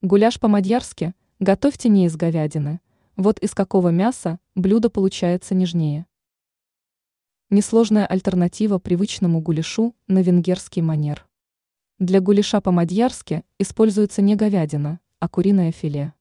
Гуляш 0.00 0.38
по-мадьярски 0.38 1.12
готовьте 1.40 1.88
не 1.88 2.06
из 2.06 2.14
говядины. 2.14 2.80
Вот 3.16 3.40
из 3.40 3.52
какого 3.52 3.88
мяса 3.88 4.38
блюдо 4.54 4.90
получается 4.90 5.56
нежнее. 5.56 6.06
Несложная 7.50 8.06
альтернатива 8.06 8.78
привычному 8.78 9.40
гуляшу 9.40 9.96
на 10.06 10.22
венгерский 10.22 10.82
манер. 10.82 11.26
Для 11.98 12.20
гуляша 12.20 12.60
по-мадьярски 12.60 13.42
используется 13.58 14.22
не 14.22 14.36
говядина, 14.36 15.00
а 15.18 15.28
куриное 15.28 15.72
филе. 15.72 16.14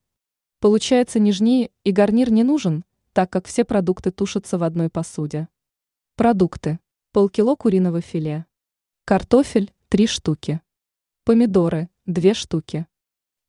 Получается 0.59 1.20
нежнее 1.20 1.70
и 1.84 1.91
гарнир 1.91 2.32
не 2.32 2.44
нужен, 2.44 2.84
так 3.14 3.30
как 3.30 3.46
все 3.46 3.64
продукты 3.64 4.09
тушатся 4.09 4.57
в 4.57 4.64
одной 4.64 4.89
посуде. 4.89 5.50
Продукты. 6.16 6.80
Полкило 7.12 7.55
куриного 7.55 8.02
филе. 8.02 8.48
Картофель– 9.05 9.71
3 9.89 10.07
штуки. 10.07 10.62
Помидоры– 11.25 11.89
2 12.07 12.34
штуки. 12.34 12.88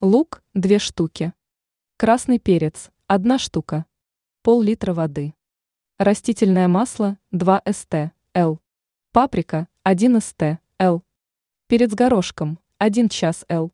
Лук– 0.01 0.45
2 0.55 0.79
штуки. 0.79 1.33
Красный 1.97 2.39
перец– 2.39 2.93
1 3.09 3.39
штука. 3.39 3.85
Пол-литра 4.43 4.95
воды. 4.95 5.35
Растительное 5.99 6.69
масло– 6.69 7.19
2 7.33 7.63
ст. 7.73 8.13
Л. 8.33 8.61
Паприка– 9.11 9.67
1 9.83 10.21
ст. 10.21 10.61
Л. 10.79 11.03
Перец 11.67 11.95
горошком– 11.95 12.61
1 12.79 13.09
час 13.09 13.45
Л. 13.49 13.73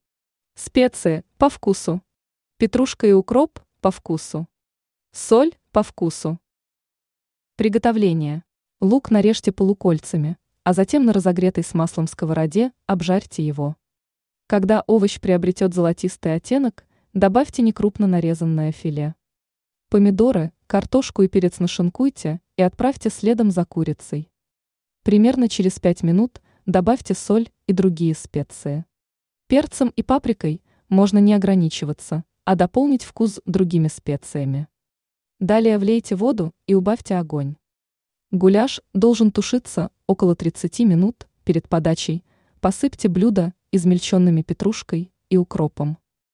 Специи– 0.55 1.27
по 1.37 1.51
вкусу. 1.51 2.01
Петрушка 2.57 3.07
и 3.07 3.13
укроп– 3.13 3.61
по 3.83 3.91
вкусу. 3.91 4.49
Соль– 5.13 5.53
по 5.73 5.83
вкусу. 5.83 6.41
Приготовление. 7.57 8.45
Лук 8.81 9.11
нарежьте 9.11 9.53
полукольцами, 9.53 10.39
а 10.63 10.73
затем 10.73 11.05
на 11.05 11.13
разогретой 11.13 11.65
с 11.65 11.75
маслом 11.75 12.07
сковороде 12.07 12.73
обжарьте 12.87 13.47
его. 13.47 13.77
Когда 14.47 14.85
овощ 14.87 15.21
приобретет 15.21 15.73
золотистый 15.73 16.35
оттенок, 16.35 16.85
добавьте 17.15 17.63
некрупно 17.63 18.07
нарезанное 18.07 18.73
филе. 18.73 19.15
Помидоры, 19.89 20.53
картошку 20.67 21.23
и 21.23 21.29
перец 21.29 21.61
нашинкуйте 21.61 22.43
и 22.59 22.63
отправьте 22.63 23.09
следом 23.09 23.51
за 23.51 23.65
курицей. 23.65 24.31
Примерно 25.03 25.49
через 25.49 25.81
5 25.81 26.03
минут 26.03 26.43
добавьте 26.67 27.15
соль 27.15 27.49
и 27.67 27.73
другие 27.73 28.15
специи. 28.15 28.85
Перцем 29.47 29.89
и 29.97 30.03
паприкой 30.03 30.63
можно 30.91 31.19
не 31.19 31.33
ограничиваться, 31.33 32.23
а 32.45 32.55
дополнить 32.55 33.05
вкус 33.05 33.41
другими 33.47 33.89
специями. 33.89 34.69
Далее 35.41 35.79
влейте 35.79 36.17
воду 36.17 36.53
и 36.67 36.75
убавьте 36.75 37.17
огонь. 37.17 37.57
Гуляш 38.31 38.83
должен 38.93 39.33
тушиться 39.33 39.91
около 40.07 40.37
30 40.37 40.81
минут 40.81 41.29
перед 41.45 41.67
подачей. 41.67 42.25
Посыпьте 42.61 43.09
блюдо 43.09 43.55
измельченными 43.75 44.43
петрушкой 44.43 45.13
и 45.31 45.37
укропом. 45.37 45.99